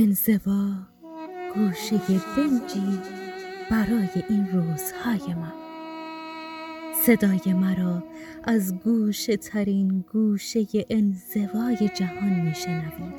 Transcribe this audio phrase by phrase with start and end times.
[0.00, 0.72] انزوا
[1.54, 2.00] گوشه
[2.36, 3.00] بنجی
[3.70, 5.52] برای این روزهای ما.
[7.06, 8.04] صدای مرا
[8.44, 13.14] از گوشه ترین گوشه انزوای جهان میشنوید.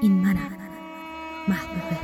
[0.00, 0.56] این منم
[1.48, 1.98] محبوبه.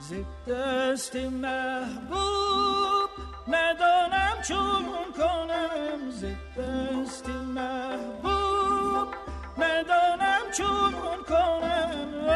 [0.00, 3.10] زدست محبوب
[3.48, 4.84] ندانم چون
[5.16, 6.10] کنم.
[6.10, 9.08] زدست محبوب
[9.58, 10.92] ندانم چون
[11.28, 12.27] کنم.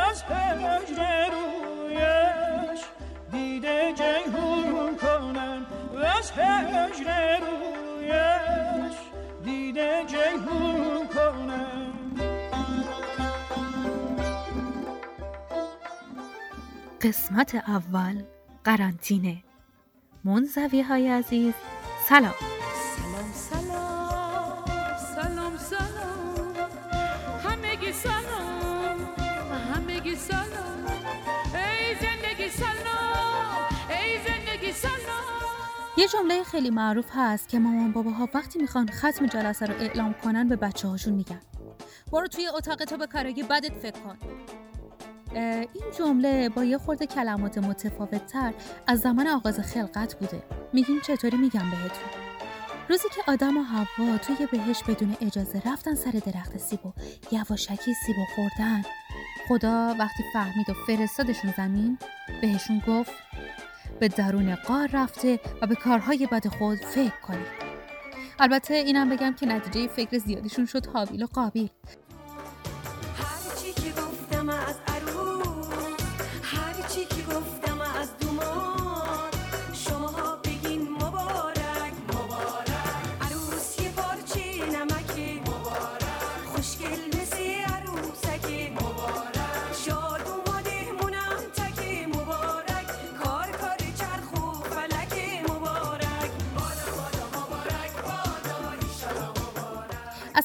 [17.02, 18.22] قسمت اول
[18.64, 19.42] قرنطینه.
[20.24, 21.54] منزوی های عزیز
[22.08, 22.34] سلام.
[36.02, 40.48] یه جمله خیلی معروف هست که مامان باباها وقتی می‌خوان ختم جلسه رو اعلام کنن
[40.48, 41.40] به بچه هاشون میگن.
[42.12, 44.16] برو توی اتاق تو به کارگی بدت فکر کن.
[45.34, 48.54] این جمله با یه خورده کلمات متفاوت تر
[48.86, 50.42] از زمان آغاز خلقت بوده.
[50.72, 52.10] میگیم چطوری میگم بهتون؟
[52.88, 56.92] روزی که آدم و حوا توی بهش بدون اجازه رفتن سر درخت سیب و
[57.32, 58.82] یواشکی سیب و خوردن.
[59.48, 61.98] خدا وقتی فهمید و فرستادشون زمین
[62.40, 63.12] بهشون گفت
[64.02, 67.46] به درون قار رفته و به کارهای بد خود فکر کنید
[68.38, 71.68] البته اینم بگم که نتیجه فکر زیادیشون شد حابیل و قابیل.
[73.16, 74.81] هرچی که گفتم از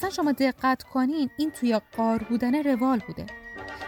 [0.09, 3.25] شما دقت کنین این توی قار بودن روال بوده.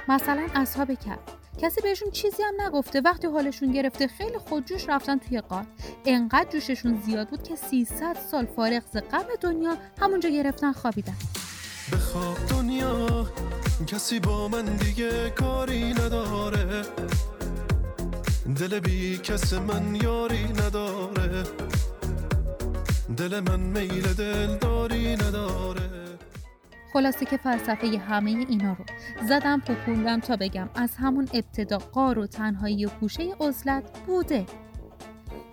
[0.07, 1.19] مثلا اصحاب کف.
[1.57, 5.65] کسی بهشون چیزی هم نگفته وقتی حالشون گرفته خیلی خودجوش رفتن توی قار.
[6.05, 11.15] انقدر جوششون زیاد بود که 300 سال فارغ ز غم دنیا همونجا گرفتن خوابیدن.
[11.93, 13.27] بخواب دنیا
[13.87, 16.81] کسی با من دیگه کاری نداره.
[18.55, 21.43] دل بی کس من یاری نداره.
[23.17, 25.78] دل من میل دلداری نداره.
[26.93, 28.85] خلاصه که فلسفه همه اینا رو
[29.27, 34.45] زدم پکوندم تا بگم از همون ابتدا قار و تنهایی و گوشه عزلت بوده.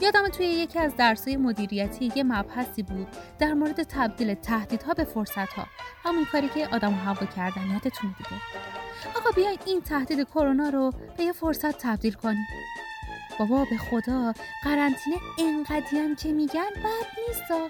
[0.00, 3.06] یادم توی یکی از درسای مدیریتی یه مبحثی بود
[3.38, 5.66] در مورد تبدیل تهدیدها به فرصتها.
[6.04, 8.42] همون کاری که آدم هوا کردن یادتون دیگه.
[9.16, 12.46] آقا بیاین این تهدید کرونا رو به یه فرصت تبدیل کنیم.
[13.38, 14.32] بابا به خدا
[14.64, 17.68] قرنطینه انقدی هم که میگن بد نیستا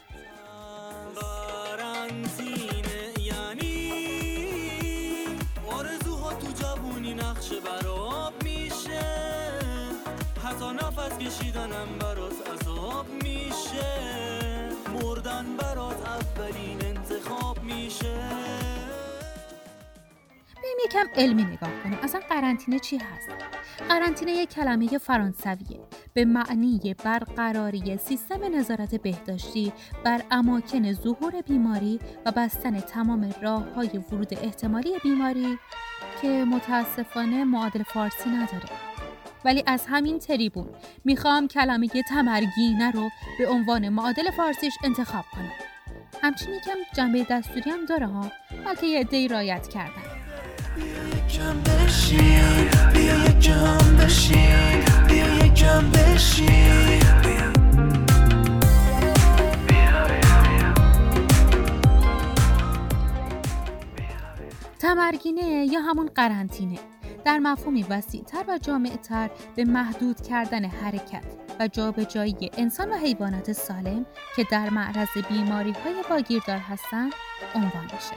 [10.97, 14.71] نفس کشیدنم برات عذاب میشه.
[14.93, 18.15] مردن برات اولین انتخاب میشه.
[20.63, 21.99] بیایم یکم علمی نگاه کنیم.
[22.03, 23.29] اصلا قرنطینه چی هست؟
[23.89, 25.81] قرنطینه یک کلمه فرانسویه.
[26.15, 29.73] به معنی برقراری سیستم نظارت بهداشتی
[30.05, 35.59] بر اماکن ظهور بیماری و بستن تمام راه های ورود احتمالی بیماری
[36.23, 38.86] که متاسفانه معادل فارسی نداره.
[39.47, 40.67] ولی از همین تریبون
[41.05, 45.53] می‌خوام کلمه تمرگینه رو به عنوان معادل فارسیش انتخاب کنم.
[46.23, 48.31] همچنین یکم جنبه دستوری هم داره ها
[48.65, 50.03] بلکه یه عده‌ای رایت کردن.
[64.87, 66.79] تمرگینه یا همون قرنطینه
[67.25, 71.25] در مفهومی وسیعتر و جامعتر به محدود کردن حرکت
[71.61, 74.07] و جابجایی انسان و حیوانات سالم
[74.37, 77.13] که در معرض بیماری های واگیردار هستند
[77.55, 78.15] عنوان میشه.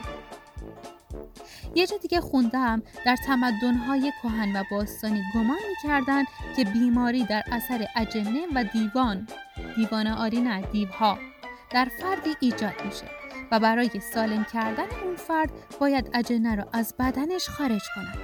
[1.74, 7.86] یه جا دیگه خوندم در تمدن‌های کهن و باستانی گمان می‌کردند که بیماری در اثر
[7.96, 9.28] اجنه و دیوان
[9.76, 11.18] دیوان آری نه دیوها
[11.70, 13.19] در فردی ایجاد میشه
[13.50, 15.50] و برای سالم کردن اون فرد
[15.80, 18.14] باید اجنه رو از بدنش خارج کنن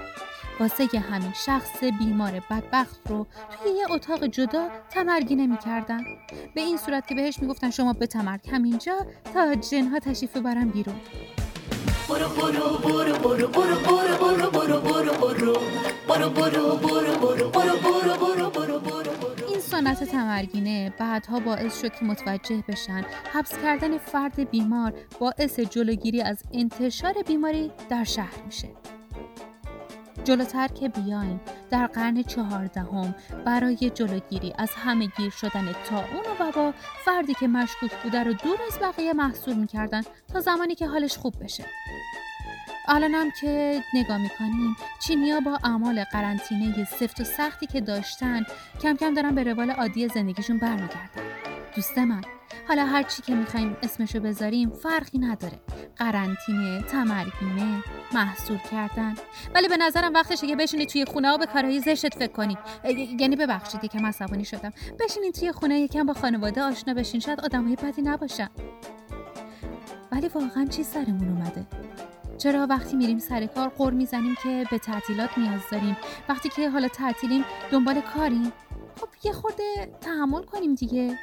[0.61, 6.01] واسه همین شخص بیمار بدبخت رو توی یه اتاق جدا تمرگینه می‌کردن
[6.55, 11.01] به این صورت که بهش می‌گفتن شما به تمرگ همینجا تا جنها تشریف ببرن بیرون
[12.09, 15.61] برو برو برو برو برو برو برو برو
[16.79, 18.51] برو برو برو برو
[19.77, 26.43] حیوانات تمرگینه بعدها باعث شد که متوجه بشن حبس کردن فرد بیمار باعث جلوگیری از
[26.53, 28.69] انتشار بیماری در شهر میشه.
[30.25, 31.41] جلوتر که بیایم
[31.71, 33.15] در قرن چهاردهم
[33.45, 36.75] برای جلوگیری از همه گیر شدن تاون و وبا
[37.05, 40.03] فردی که مشکوک بوده رو دور از بقیه محصول می‌کردن
[40.33, 41.65] تا زمانی که حالش خوب بشه
[42.89, 44.77] الانم که نگاه می‌کنیم
[45.07, 48.45] چینیا با اعمال قرنطینه سفت و سختی که داشتن
[48.83, 51.23] کم کم دارن به روال عادی زندگیشون برمیگردن.
[51.77, 52.23] دوست من
[52.69, 55.61] حالا هر چی که می‌خوایم اسمشو بذاریم فرقی نداره.
[55.97, 57.83] قرنطینه تمرگینه
[58.13, 59.15] محصول کردن.
[59.55, 62.59] ولی به نظرم وقتشه که بشینی توی خونه و به کارهای زشت فکر کنی.
[63.21, 64.73] یعنی ببخشید یکم عصبانی شدم.
[65.01, 68.49] بشینین توی خونه یکم با خانواده آشنا بشین شاید آدمای بدی نباشن.
[70.13, 71.67] ولی واقعا چی سرمون اومده.
[72.39, 75.97] چرا وقتی میریم سر کار قر می‌زنیم که به تعطیلات نیاز داریم؟
[76.29, 78.53] وقتی که حالا تعطیلیم دنبال کاریم.
[79.01, 81.19] خب یه خورده تحمل کنیم دیگه.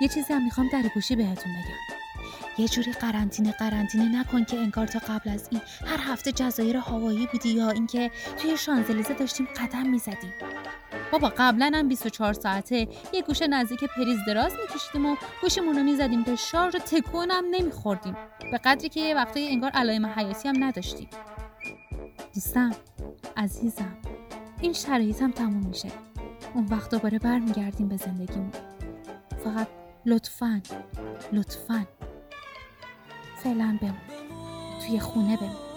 [0.00, 2.02] یه چیزی هم می‌خوام در گوشی بهتون بگم.
[2.58, 7.28] یه جوری قرنطینه قرنطینه نکن که انگار تا قبل از این هر هفته جزایر هوایی
[7.32, 10.32] بودی یا اینکه توی شانزلیزه داشتیم قدم می‌زدیم.
[11.12, 16.22] بابا قبلا هم 24 ساعته یه گوشه نزدیک پریز دراز میکشیدیم و گوشمون رو می‌زدیم
[16.22, 16.78] به شارژ و
[17.30, 18.16] هم نمیخوردیم.
[18.52, 21.08] به قدری که یه وقتایی انگار علائم حیاتی هم نداشتیم.
[22.34, 22.70] دوستم
[23.36, 23.96] عزیزم
[24.60, 25.88] این شرایط هم تموم میشه.
[26.54, 28.52] اون وقت دوباره برمیگردیم به زندگیمون.
[29.44, 29.68] فقط
[30.06, 30.62] لطفا
[31.32, 31.86] لطفا.
[33.42, 33.96] فعلا بمون.
[34.86, 35.71] توی خونه بمون.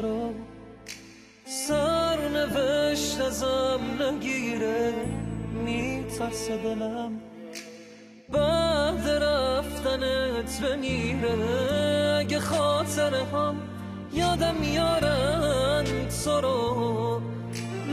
[0.00, 0.34] رو
[1.44, 4.92] سرنوشت ازم نگیره
[5.64, 7.20] میترسه دلم.
[8.28, 11.38] بعد رفتنت بمیره.
[12.20, 13.56] اگه خاطره هم
[14.12, 15.84] یادم میارن
[16.24, 17.20] تو رو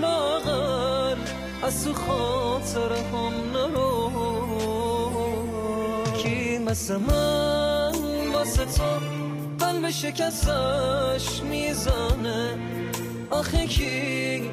[0.02, 1.18] لاغر
[1.64, 4.12] از تو خاطره هم نرو.
[6.18, 7.92] کی مثل من
[8.34, 8.84] واسه تو
[9.78, 12.58] قلب شکستش می‌زنه.
[13.30, 14.52] آخه کی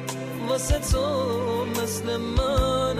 [0.49, 2.97] واسه تو مثل من